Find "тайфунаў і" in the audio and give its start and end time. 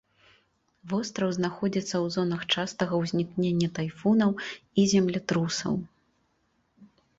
3.77-4.81